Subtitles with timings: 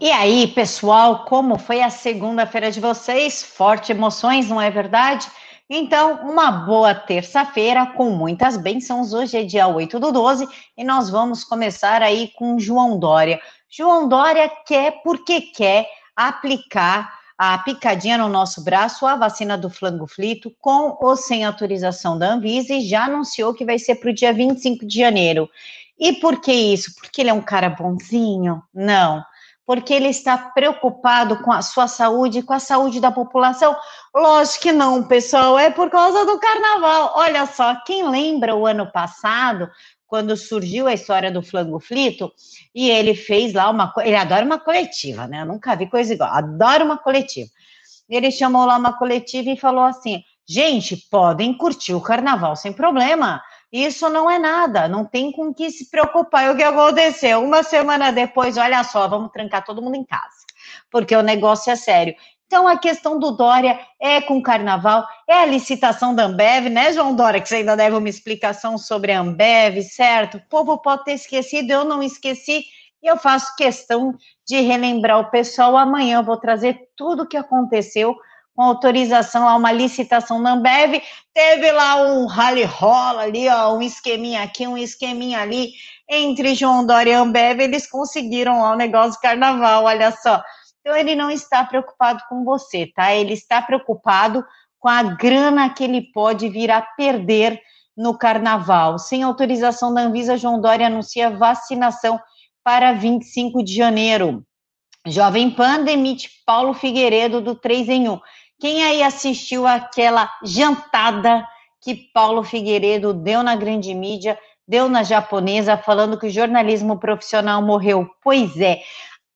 [0.00, 3.42] E aí, pessoal, como foi a segunda-feira de vocês?
[3.42, 5.26] Forte emoções, não é verdade?
[5.68, 9.12] Então, uma boa terça-feira com muitas bênçãos.
[9.12, 13.40] Hoje é dia 8 do 12 e nós vamos começar aí com João Dória.
[13.68, 20.06] João Dória quer, porque quer, aplicar a picadinha no nosso braço, a vacina do flango
[20.06, 24.14] flito, com ou sem autorização da Anvisa, e já anunciou que vai ser para o
[24.14, 25.50] dia 25 de janeiro.
[25.98, 26.94] E por que isso?
[26.94, 28.62] Porque ele é um cara bonzinho?
[28.72, 29.24] Não
[29.68, 33.76] porque ele está preocupado com a sua saúde, com a saúde da população?
[34.16, 37.12] Lógico que não, pessoal, é por causa do carnaval.
[37.16, 39.68] Olha só, quem lembra o ano passado,
[40.06, 42.32] quando surgiu a história do flango flito,
[42.74, 43.92] e ele fez lá uma.
[43.98, 45.42] Ele adora uma coletiva, né?
[45.42, 47.50] Eu nunca vi coisa igual, adora uma coletiva.
[48.08, 53.42] Ele chamou lá uma coletiva e falou assim: gente, podem curtir o carnaval sem problema
[53.72, 56.46] isso não é nada, não tem com que se preocupar.
[56.46, 57.42] E o que aconteceu?
[57.42, 60.46] Uma semana depois, olha só, vamos trancar todo mundo em casa,
[60.90, 62.14] porque o negócio é sério.
[62.46, 66.94] Então, a questão do Dória é com o carnaval, é a licitação da Ambev, né,
[66.94, 67.42] João Dória?
[67.42, 70.38] Que você ainda deve uma explicação sobre a Ambev, certo?
[70.38, 72.64] O povo pode ter esquecido, eu não esqueci,
[73.02, 74.14] e eu faço questão
[74.46, 75.76] de relembrar o pessoal.
[75.76, 78.16] Amanhã eu vou trazer tudo o que aconteceu
[78.58, 81.00] com autorização a uma licitação na Ambev,
[81.32, 85.74] teve lá um rally rola ali, ó, um esqueminha aqui, um esqueminha ali,
[86.10, 90.42] entre João Dória e Ambev, eles conseguiram lá o negócio do carnaval, olha só.
[90.80, 93.14] Então ele não está preocupado com você, tá?
[93.14, 94.44] Ele está preocupado
[94.80, 97.60] com a grana que ele pode vir a perder
[97.96, 98.98] no carnaval.
[98.98, 102.18] Sem autorização da Anvisa, João Dória anuncia vacinação
[102.64, 104.44] para 25 de janeiro.
[105.06, 108.20] Jovem Pan demite Paulo Figueiredo do 3 em 1.
[108.60, 111.46] Quem aí assistiu aquela jantada
[111.80, 117.62] que Paulo Figueiredo deu na grande mídia, deu na japonesa, falando que o jornalismo profissional
[117.62, 118.08] morreu?
[118.22, 118.80] Pois é.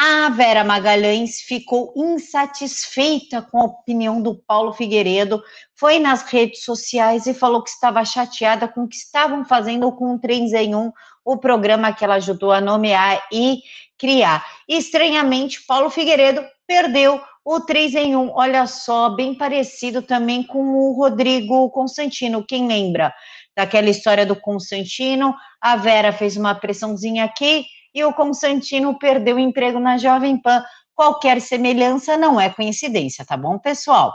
[0.00, 5.42] A Vera Magalhães ficou insatisfeita com a opinião do Paulo Figueiredo,
[5.74, 10.14] foi nas redes sociais e falou que estava chateada com o que estavam fazendo com
[10.14, 10.92] o 3 em 1,
[11.24, 13.58] o programa que ela ajudou a nomear e
[13.98, 14.46] criar.
[14.68, 17.20] Estranhamente, Paulo Figueiredo perdeu
[17.50, 22.44] o 3 em 1, olha só, bem parecido também com o Rodrigo Constantino.
[22.44, 23.10] Quem lembra
[23.56, 25.34] daquela história do Constantino?
[25.58, 27.64] A Vera fez uma pressãozinha aqui
[27.94, 30.62] e o Constantino perdeu o emprego na Jovem Pan.
[30.94, 34.14] Qualquer semelhança não é coincidência, tá bom, pessoal?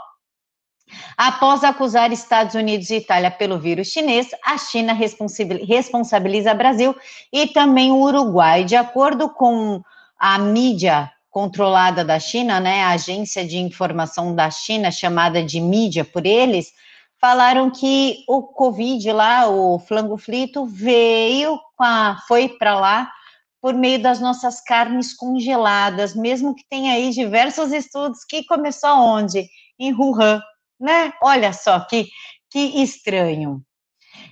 [1.18, 6.94] Após acusar Estados Unidos e Itália pelo vírus chinês, a China responsabiliza Brasil
[7.32, 8.62] e também o Uruguai.
[8.62, 9.82] De acordo com
[10.16, 16.04] a mídia controlada da China, né, a agência de informação da China, chamada de mídia
[16.04, 16.72] por eles,
[17.20, 23.12] falaram que o Covid lá, o flango frito, veio, a, foi para lá
[23.60, 29.48] por meio das nossas carnes congeladas, mesmo que tenha aí diversos estudos que começou onde?
[29.76, 30.40] Em Wuhan,
[30.78, 31.12] né?
[31.20, 32.06] Olha só que,
[32.48, 33.60] que estranho.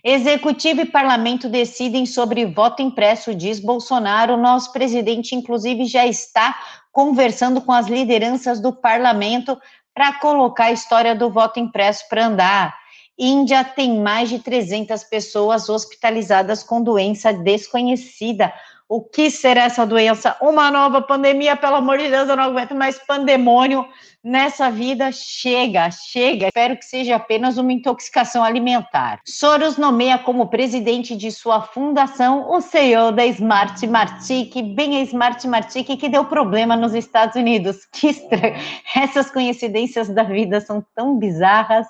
[0.04, 4.36] Executivo e parlamento decidem sobre voto impresso, diz Bolsonaro.
[4.36, 6.58] Nosso presidente, inclusive, já está
[6.90, 9.56] conversando com as lideranças do parlamento
[9.94, 12.76] para colocar a história do voto impresso para andar.
[13.16, 18.52] Índia tem mais de 300 pessoas hospitalizadas com doença desconhecida.
[18.94, 20.36] O que será essa doença?
[20.38, 23.88] Uma nova pandemia, pelo amor de Deus, eu não aguento mais pandemônio
[24.22, 25.10] nessa vida.
[25.10, 26.48] Chega, chega.
[26.48, 29.20] Espero que seja apenas uma intoxicação alimentar.
[29.26, 35.48] Soros nomeia como presidente de sua fundação o CEO da Smart Martic, bem a Smart
[35.48, 37.88] Martic que deu problema nos Estados Unidos.
[37.90, 38.56] Que estranho.
[38.94, 41.86] Essas coincidências da vida são tão bizarras.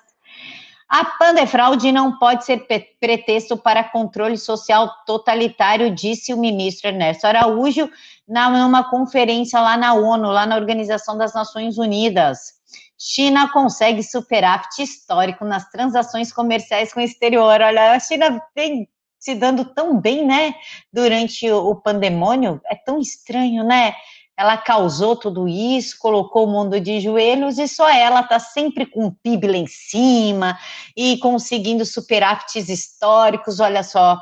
[0.93, 2.67] A pandefraude não pode ser
[3.01, 7.89] pretexto para controle social totalitário, disse o ministro Ernesto Araújo
[8.29, 12.61] numa conferência lá na ONU, lá na Organização das Nações Unidas.
[12.99, 17.63] China consegue superávit histórico nas transações comerciais com o exterior.
[17.63, 18.87] Olha, a China vem
[19.19, 20.55] se dando tão bem, né,
[20.93, 22.61] durante o pandemônio.
[22.67, 23.95] É tão estranho, né?
[24.37, 29.07] Ela causou tudo isso, colocou o mundo de joelhos e só ela está sempre com
[29.07, 30.59] o PIB lá em cima
[30.97, 33.61] e conseguindo superávites históricos.
[33.61, 34.19] Olha só,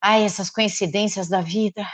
[0.00, 1.84] ai, essas coincidências da vida.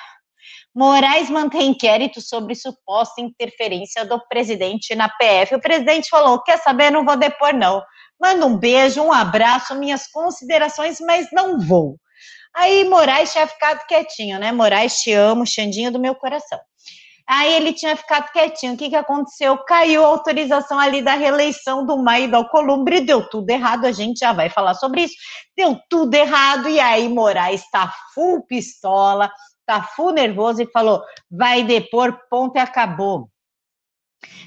[0.74, 5.54] Moraes mantém inquérito sobre suposta interferência do presidente na PF.
[5.54, 7.82] O presidente falou: quer saber, não vou depor, não.
[8.20, 11.96] Manda um beijo, um abraço, minhas considerações, mas não vou.
[12.54, 14.52] Aí Moraes tinha ficado quietinho, né?
[14.52, 16.58] Moraes, te amo, Xandinho do meu coração.
[17.28, 18.74] Aí ele tinha ficado quietinho.
[18.74, 19.56] O que, que aconteceu?
[19.64, 23.86] Caiu a autorização ali da reeleição do Maio do Alcolumbre, deu tudo errado.
[23.86, 25.14] A gente já vai falar sobre isso.
[25.56, 26.68] Deu tudo errado.
[26.68, 29.30] E aí Moraes está full pistola,
[29.60, 33.28] está full nervoso e falou: vai depor, ponto e acabou.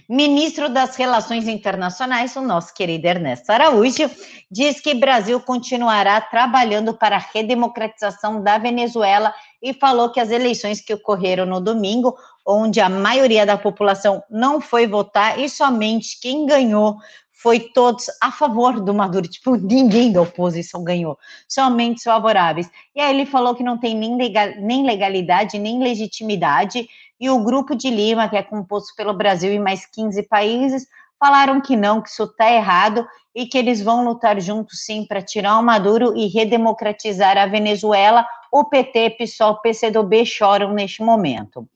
[0.09, 4.09] Ministro das Relações Internacionais, o nosso querido Ernesto Araújo,
[4.49, 10.79] diz que Brasil continuará trabalhando para a redemocratização da Venezuela e falou que as eleições
[10.79, 12.15] que ocorreram no domingo,
[12.45, 16.95] onde a maioria da população não foi votar e somente quem ganhou
[17.37, 21.17] foi todos a favor do Maduro, tipo, ninguém da oposição ganhou,
[21.47, 22.69] somente os favoráveis.
[22.95, 26.89] E aí ele falou que não tem nem, legal, nem legalidade, nem legitimidade,
[27.19, 30.87] e o grupo de Lima, que é composto pelo Brasil e mais 15 países,
[31.19, 35.21] falaram que não, que isso está errado e que eles vão lutar juntos sim para
[35.21, 38.25] tirar o Maduro e redemocratizar a Venezuela.
[38.51, 41.67] O PT, PSOL, PCdoB choram neste momento.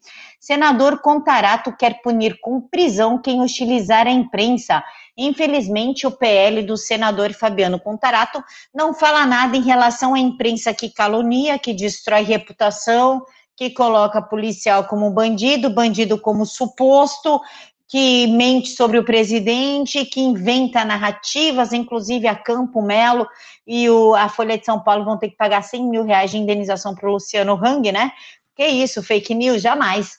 [0.41, 4.83] Senador Contarato quer punir com prisão quem hostilizar a imprensa.
[5.15, 8.43] Infelizmente, o PL do senador Fabiano Contarato
[8.73, 13.23] não fala nada em relação à imprensa que calunia, que destrói reputação,
[13.55, 17.39] que coloca policial como bandido, bandido como suposto,
[17.87, 23.27] que mente sobre o presidente, que inventa narrativas, inclusive a Campo Melo
[23.67, 26.37] e o, a Folha de São Paulo vão ter que pagar 100 mil reais de
[26.39, 28.11] indenização para o Luciano Hang, né?
[28.55, 30.17] Que isso, fake news, jamais.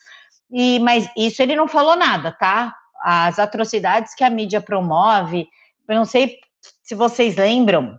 [0.52, 2.74] E, mas isso ele não falou nada, tá?
[3.02, 5.48] As atrocidades que a mídia promove,
[5.88, 6.38] eu não sei
[6.82, 7.98] se vocês lembram,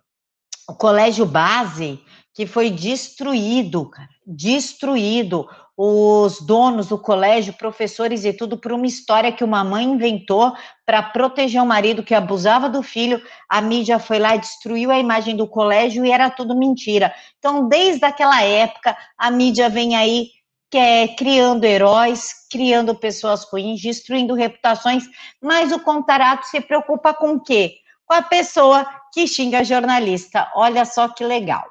[0.70, 2.00] o colégio base
[2.34, 3.92] que foi destruído,
[4.26, 5.48] destruído.
[5.76, 10.54] Os donos do colégio, professores e tudo, por uma história que uma mãe inventou
[10.86, 13.20] para proteger o marido que abusava do filho.
[13.50, 17.12] A mídia foi lá, destruiu a imagem do colégio e era tudo mentira.
[17.40, 20.30] Então, desde aquela época, a mídia vem aí
[20.74, 25.04] que é criando heróis, criando pessoas ruins, destruindo reputações,
[25.40, 27.76] mas o Contarato se preocupa com o quê?
[28.08, 28.84] Com a pessoa
[29.14, 30.52] que xinga jornalista.
[30.56, 31.64] Olha só que legal.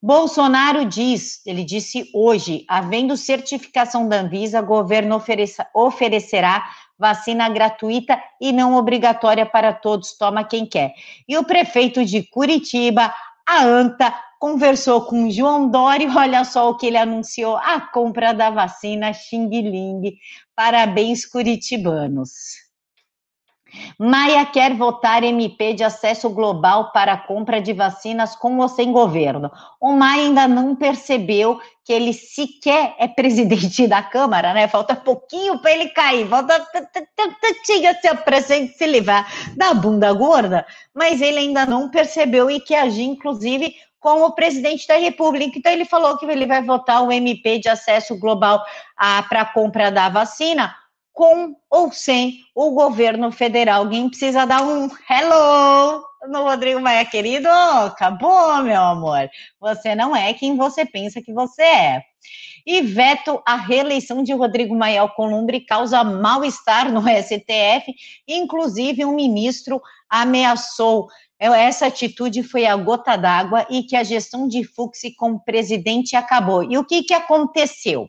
[0.00, 6.66] Bolsonaro diz, ele disse hoje, havendo certificação da Anvisa, governo ofereça, oferecerá
[6.98, 10.94] vacina gratuita e não obrigatória para todos, toma quem quer.
[11.28, 13.14] E o prefeito de Curitiba,
[13.46, 18.50] a ANTA, conversou com João Dória, olha só o que ele anunciou, a compra da
[18.50, 20.16] vacina Xing Ling.
[20.54, 22.30] Parabéns, curitibanos.
[23.98, 29.50] Maia quer votar MP de acesso global para compra de vacinas com ou sem governo.
[29.80, 34.68] O Maia ainda não percebeu que ele sequer é presidente da Câmara, né?
[34.68, 36.66] Falta pouquinho para ele cair, falta
[37.64, 39.26] tinha se presente se livrar
[39.56, 44.86] da bunda gorda, mas ele ainda não percebeu e que agir, inclusive, com o presidente
[44.86, 45.58] da República.
[45.58, 48.64] Então, ele falou que ele vai votar o MP de acesso global
[49.28, 50.74] para a compra da vacina
[51.12, 53.82] com ou sem o governo federal.
[53.82, 57.48] Alguém precisa dar um hello no Rodrigo Maia, querido.
[57.48, 59.28] Acabou, meu amor.
[59.60, 62.02] Você não é quem você pensa que você é.
[62.64, 67.92] E veto a reeleição de Rodrigo Maia Alcolumbre causa mal-estar no STF.
[68.28, 71.08] Inclusive, um ministro ameaçou
[71.38, 76.64] essa atitude foi a gota d'água e que a gestão de Fux como presidente acabou.
[76.64, 78.08] E o que, que aconteceu?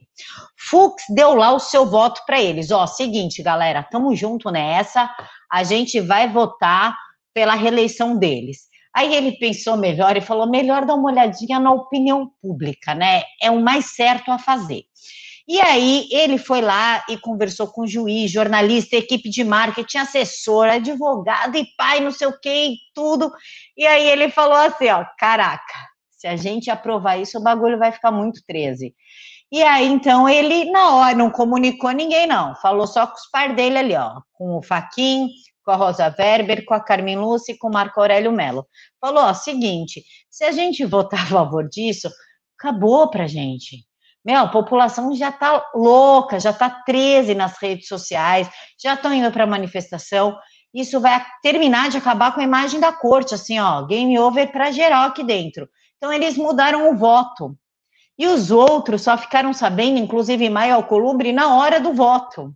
[0.58, 2.72] Fux deu lá o seu voto para eles.
[2.72, 5.10] Ó, seguinte, galera, tamo junto nessa,
[5.52, 6.98] a gente vai votar
[7.34, 8.68] pela reeleição deles.
[8.94, 13.24] Aí ele pensou melhor e falou: melhor dar uma olhadinha na opinião pública, né?
[13.42, 14.84] É o mais certo a fazer.
[15.50, 21.58] E aí ele foi lá e conversou com juiz, jornalista, equipe de marketing, assessor, advogado
[21.58, 23.32] e pai, não sei o que tudo.
[23.76, 25.74] E aí ele falou assim, ó, caraca,
[26.12, 28.94] se a gente aprovar isso, o bagulho vai ficar muito 13.
[29.52, 32.54] E aí, então, ele, na hora, não comunicou ninguém, não.
[32.58, 34.22] Falou só com os par dele ali, ó.
[34.34, 35.30] Com o Faquin,
[35.64, 38.68] com a Rosa Weber, com a Carmen Lúcia e com o Marco Aurélio Melo.
[39.02, 42.08] Falou, ó, seguinte, se a gente votar a favor disso,
[42.56, 43.89] acabou pra gente.
[44.26, 48.50] Meu, a população já tá louca, já tá 13 nas redes sociais,
[48.82, 50.38] já estão indo para manifestação.
[50.74, 54.72] Isso vai terminar de acabar com a imagem da corte, assim, ó, game over para
[54.72, 55.68] geral aqui dentro.
[55.98, 57.58] Então, eles mudaram o voto.
[58.18, 62.54] E os outros só ficaram sabendo, inclusive Maio Alcolumbre, na hora do voto.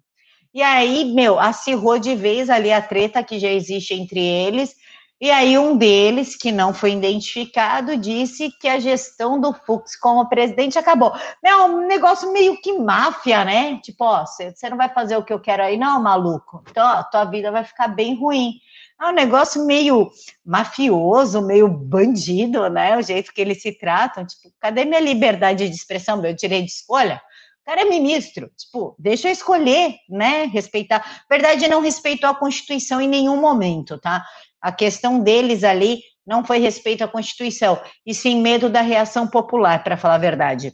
[0.53, 4.75] E aí, meu, acirrou de vez ali a treta que já existe entre eles,
[5.23, 10.27] e aí um deles, que não foi identificado, disse que a gestão do Fux como
[10.27, 11.13] presidente acabou.
[11.41, 13.79] É um negócio meio que máfia, né?
[13.81, 16.61] Tipo, ó, você não vai fazer o que eu quero aí, não, maluco.
[16.69, 18.55] Então, ó, tua vida vai ficar bem ruim.
[19.01, 20.11] É um negócio meio
[20.45, 22.97] mafioso, meio bandido, né?
[22.97, 24.25] O jeito que eles se tratam.
[24.25, 27.21] Tipo, cadê minha liberdade de expressão, meu direito de escolha?
[27.61, 30.43] O cara é ministro, tipo, deixa eu escolher, né?
[30.47, 31.23] Respeitar.
[31.29, 34.25] Verdade, não respeitou a Constituição em nenhum momento, tá?
[34.63, 39.83] A questão deles ali não foi respeito à Constituição, e sim medo da reação popular,
[39.83, 40.73] para falar a verdade.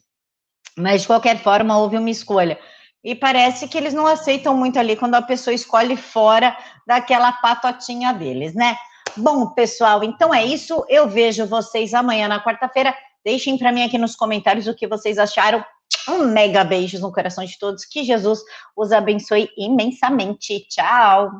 [0.77, 2.59] Mas, de qualquer forma, houve uma escolha.
[3.03, 6.55] e parece que eles não aceitam muito ali quando a pessoa escolhe fora
[6.85, 8.75] daquela patotinha deles, né?
[9.15, 10.85] Bom, pessoal, então é isso.
[10.87, 12.93] Eu vejo vocês amanhã na quarta-feira.
[13.25, 15.63] Deixem para mim aqui nos comentários o que vocês acharam.
[16.09, 17.85] Um mega beijo no coração de todos.
[17.85, 18.41] Que Jesus
[18.75, 20.67] os abençoe imensamente.
[20.69, 21.31] Tchau.